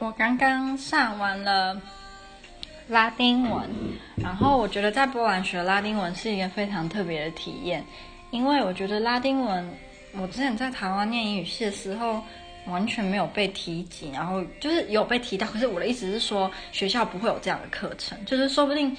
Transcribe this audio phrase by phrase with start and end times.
[0.00, 1.76] 我刚刚上完了
[2.86, 3.68] 拉丁文，
[4.14, 7.84] 然后我觉得在波兰学拉丁文是一个非常特别的体验，
[8.30, 9.68] 因为我觉得拉丁文，
[10.12, 12.22] 我之前在台湾念英语系的时候
[12.68, 18.96] 完全没有被提及，然后就是有被提到，可是我的意思是说学校不会有这样的课程，就是说不定。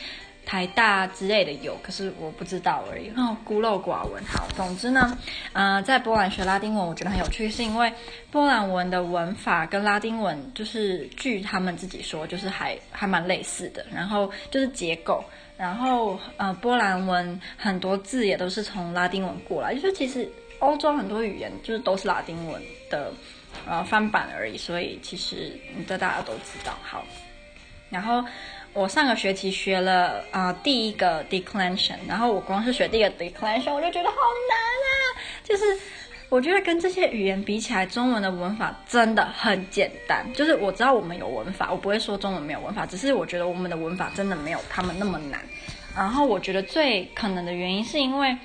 [0.49, 3.07] 台大之类的有，可是我不知道而已。
[3.15, 4.23] 哦，孤陋寡闻。
[4.25, 5.15] 好，总之呢，
[5.53, 7.93] 呃，在波兰学拉丁文，我觉得很有趣，是因为
[8.31, 13.85] 波兰文的文法跟拉丁文就是据他们自己说，就是还还蛮类似的。
[13.93, 15.23] 然后就是结构，
[15.55, 22.59] 然后呃，波兰文很多字也都是从拉丁文过来，就是其实欧洲很多语言就是都是拉丁文
[22.89, 23.13] 的
[23.67, 25.55] 呃翻版而已，所以其实
[25.87, 26.73] 这大家都知道。
[26.81, 27.05] 好，
[27.91, 28.25] 然后。
[28.73, 34.93] 我上个学期学了啊、第一个 declension，然后我光是学第一个 declension，我就觉得好难啊！
[35.43, 35.63] 就是
[36.29, 40.25] 我觉得跟这些语言比起来，中文的文法真的很简单。
[40.33, 45.41] 就是我知道我们有文法，我不会说中文没有文法，只是我觉得我们的文法真的没有他们那么难。
[45.95, 48.37] 然后我觉得最可能的原因是因为，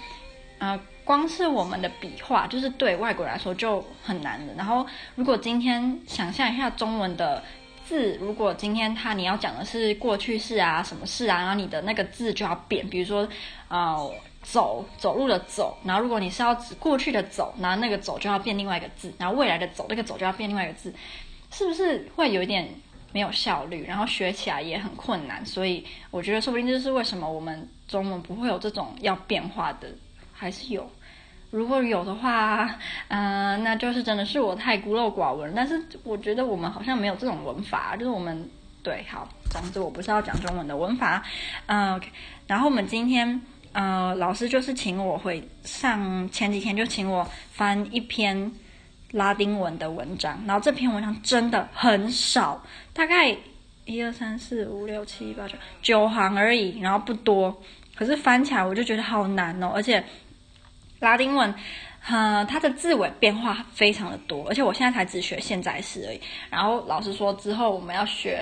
[0.58, 4.54] 呃，光是我们的笔画，就是对外国人来说就很难的。
[4.54, 7.42] 然后如果今天想象一下中文的。
[7.86, 13.28] 字，如果今天他你要讲的是过去式啊，什么事啊，然后你的那个字就要变，比如说，
[13.68, 20.92] 呃，走走路的走，然后如果你是要指过去的走，然后那个走就要变另外一个字，然后未来的走，那个走就要变另外一个字，
[21.50, 22.68] 是不是会有一点
[23.12, 25.44] 没有效率，然后学起来也很困难？
[25.44, 29.88] 所以我觉得说不定这是为什么我们中文不会有这种要变化的，
[30.32, 30.90] 还是有。
[31.54, 32.68] 如果有的话，
[33.06, 35.52] 嗯、 那就是真的是我太孤陋寡闻。
[35.54, 38.50] 但是我觉得我们好像没有这种文法，就是我们
[38.82, 41.22] 对，好，总之我不是要讲中文的文法，
[41.66, 42.08] 嗯、，OK。
[42.48, 48.50] 然后我们今天，呃，老师就是请我回上前几天就请我翻一篇
[49.12, 52.60] 拉丁文的文章，然后这篇文章真的很少，
[52.92, 53.32] 大概
[53.84, 57.62] 一二三四五六七八九九行而已，然后不多，
[57.94, 60.04] 可是翻起来我就觉得好难哦，而且。
[61.00, 61.54] 拉丁文，
[62.08, 66.20] 呃，它的字尾变化非常的多，而且我现在才只学现在式而已。
[66.50, 68.40] 然后老师说之后我们要学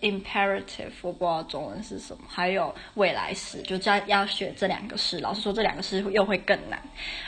[0.00, 5.20] imperative，我不知道中文是什么，还有未来式，就加要学这两个式。
[5.20, 6.80] 老师说这两个式又会更难。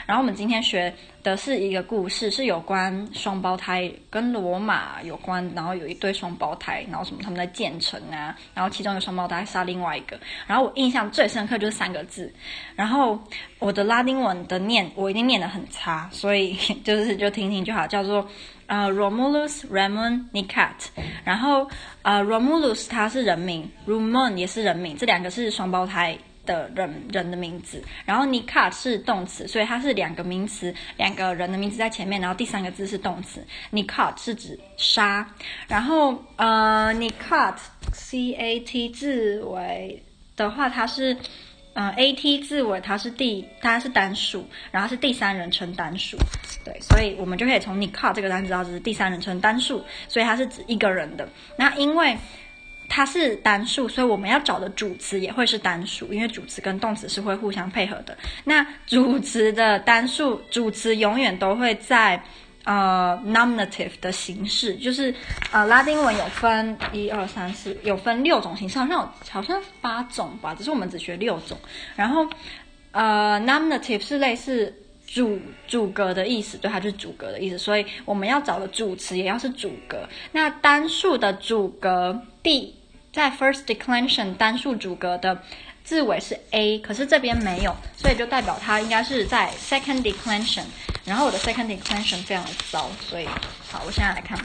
[0.05, 0.93] 然后我们今天学
[1.35, 5.39] 是一个故事，是有关双胞胎，跟罗马有关。
[5.55, 10.19] 然后有一对双胞胎，然后什么他们在建城啊，然后其中一个双胞胎杀另外一个。
[10.47, 12.31] 然后我印象最深刻就是三个字。
[12.75, 13.19] 然后
[13.59, 16.53] 我的拉丁文的念我一定念得很差，所以
[16.83, 18.27] 就是就听听就好，叫做
[18.67, 20.87] 呃 Romulus Remus Nicat。
[21.23, 21.67] 然后
[22.01, 26.17] 呃 Romulus 他是人名，Remus 也是人名，这两个是双胞胎。
[26.49, 33.45] 的人人的名字，然后 Nicat 是动词，所以它是两个名词，两个人的名字在前面，然后第三个字是动词。
[33.71, 35.27] Nicat 是指杀，
[35.67, 37.57] 然后呃 Nicat
[37.93, 40.03] C A T 字尾
[40.35, 41.15] 的话，它是
[41.73, 46.17] 呃 A T 字尾，它是第它是单数，然后是第三人称单数，
[46.65, 51.29] 对，所以我们就可以从 Nicat 这个单词知道这是第三人称单数，所以它是指一个人的。
[51.57, 52.17] 那因为
[52.89, 58.17] 它是单数，所以我们要找的主词也会是单数，因为主词跟动词是会互相配合的。
[58.43, 62.21] 那主词的单数，主词永远都会在
[62.63, 65.13] 呃 nominative 的形式，就是
[65.51, 71.57] 呃拉丁文有分一二三四，有分六种形式，好像好像八种吧，只是我们只学六种。
[71.95, 72.27] 然后
[72.91, 74.73] 呃 nominative 是类似
[75.05, 80.07] 主主格的意思，对，它就是主格的意思，所以我们要找的主词也要是主格。
[80.31, 82.75] 那单数的主格第
[83.11, 85.41] 在 first declension 单数主格的
[85.83, 90.63] 字尾是 a，可是这边没有，所以就代表它应该是在 second declension。
[91.05, 93.25] 然后我的 second declension 非常的糟，所以
[93.71, 94.37] 好，我现在来看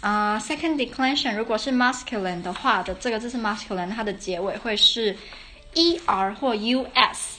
[0.00, 5.16] 啊、second declension 如果是 masculine 的话的这个字是 masculine，它的结尾会是
[5.74, 7.38] er 或 us。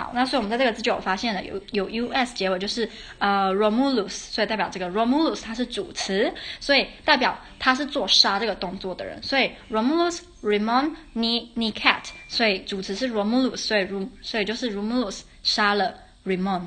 [0.00, 2.88] 好，那所以我们在这个字就有发现了，有有 us 结尾，就是
[3.18, 15.92] 呃 Romulus，所以代表这个 Romulus 它是主词，所以代表他是做杀这个动作的人，所以 Romulus remon ni ni cat，所以主词是 Romulus，所以如所以就是 Romulus 杀了
[16.24, 16.62] remon，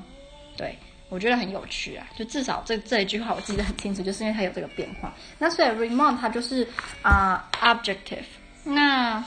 [0.56, 0.77] 对，
[1.09, 5.12] 我觉得很有趣啊，就至少这这一句话我记得很清楚，就是因为它有这个变化。
[5.39, 6.68] 那所以 remon 它就是
[7.01, 8.25] 啊、呃、adjective，
[8.63, 9.25] 那啊、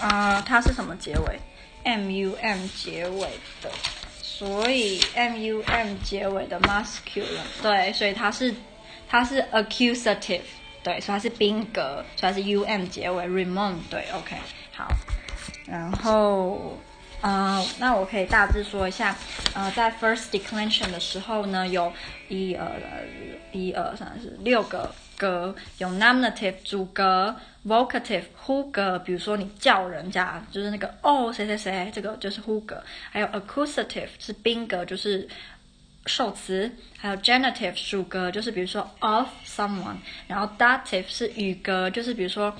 [0.00, 1.38] 呃、它是什么结尾
[1.86, 3.28] ？M U M 结尾
[3.62, 3.70] 的，
[4.20, 8.52] 所以 M U M 结尾的 masculine，对，所以它是
[9.08, 10.40] 它是 accusative，
[10.82, 14.36] 对，所以它是宾格，所以它是 U M 结尾，remun，对，OK，
[14.72, 14.88] 好，
[15.64, 16.76] 然后
[17.22, 19.16] 呃，那我可以大致说一下，
[19.54, 21.92] 呃，在 first declension 的时候呢，有
[22.28, 22.68] 一二
[23.52, 27.34] 一二三四六个格，有 nominative 主格
[27.66, 32.82] ，vocative 呼格，比如说你叫人家，就是那个哦谁谁谁，这个就是呼格。
[33.10, 35.26] 还有 accusative 是宾格，就是
[36.04, 36.70] 受词。
[36.98, 39.96] 还有 genitive 属格，就是比如说 of someone。
[40.28, 42.54] 然后 dative 是语格，就是比如说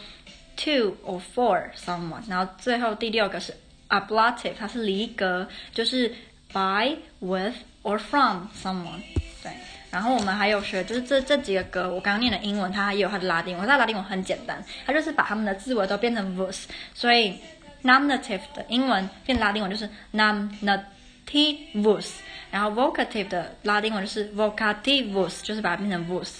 [0.57, 2.23] to or for someone。
[2.27, 3.55] 然后最后第六个是
[3.89, 6.09] ablative，它是离格，就是
[6.53, 9.01] by with or from someone。
[9.43, 9.53] 对。
[9.89, 13.67] 然后我们还有学，就是这这几个格，我刚刚念的英文，它也有它的拉丁文。
[13.67, 17.39] 它的拉丁文很简单，它就是把它们的字尾都变成 vus，所以
[17.83, 22.09] nominative 的英文变拉丁文就是 nominativus，
[22.51, 26.33] 然后 vocative 的拉丁文就是 vocativus，就是把它变成 vus。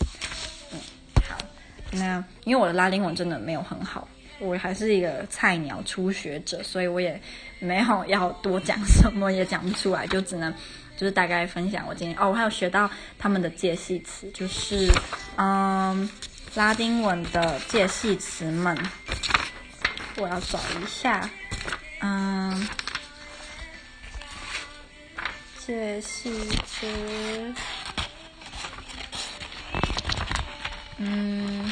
[0.73, 0.79] 嗯，
[1.29, 1.39] 好，
[1.93, 4.07] 那因为我的拉丁文真的没有很好，
[4.39, 7.21] 我还是一个菜鸟初学者，所以我也
[7.59, 10.53] 没有要多讲什么，也讲不出来，就只能。
[10.97, 14.91] 就是大概分享我今天哦，我还有学到他们的介系词，就是
[15.37, 16.09] 嗯，
[16.55, 18.75] 拉丁文的介系词们，
[20.17, 21.29] 我要找一下，
[22.01, 22.67] 嗯，
[25.59, 26.31] 介系
[26.67, 27.55] 词，
[30.97, 31.71] 嗯，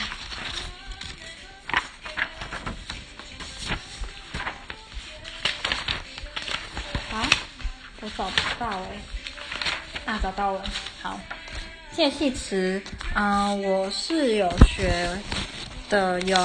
[8.05, 10.13] 我找不到哎。
[10.13, 10.63] 啊，找到了。
[11.01, 11.19] 好，
[11.91, 12.83] 介系词，
[13.15, 15.09] 嗯、我是有学
[15.89, 16.37] 的，有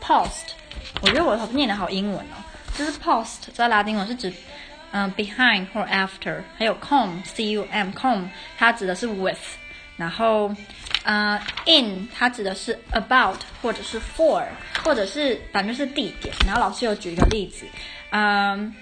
[0.00, 0.52] post。
[1.02, 2.40] 我觉得我念的好英文哦，
[2.74, 4.32] 就是 post 在拉丁文是指，
[4.92, 6.40] 嗯、，behind 或 after。
[6.56, 8.24] 还有 com，c u m，com
[8.56, 9.36] 它指的是 with。
[9.98, 10.50] 然后，
[11.02, 14.42] 呃，in 它指的是 about 或者是 for，
[14.82, 16.34] 或者是反正是地点。
[16.46, 17.66] 然后老师有举一个例子，
[18.10, 18.74] 嗯、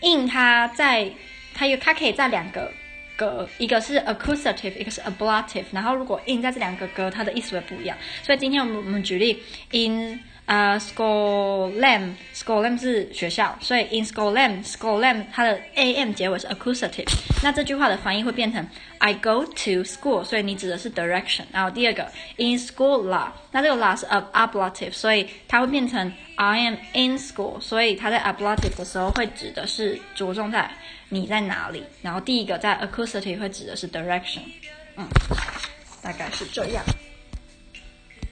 [0.00, 1.10] in 它在，
[1.54, 2.70] 它有它可以在两个。
[3.18, 7.98] 格，一个是 accusative，一个是 ablative，然后如果 in 在这两个格，它的意思会不一样。
[8.22, 9.42] 所以今天我们我们举例
[9.72, 17.08] ，in 呃、schoollam，schoollam 是学校，所以 in schoollam，schoollam 它的 am 结尾是 accusative，
[17.42, 18.64] 那这句话的翻译会变成
[18.98, 21.42] I go to school，所以你指的是 direction。
[21.50, 22.04] 然后第二个
[22.36, 30.70] in school la，那这个 la 是 ablative，所以它会变成 I am in school，所以它在 ablative 的时候会指的是着重在。
[31.08, 31.82] 你在哪里？
[32.00, 34.42] 然后第一个在 accusative 会指的是 direction，
[34.96, 35.08] 嗯，
[36.00, 36.84] 大概是这样。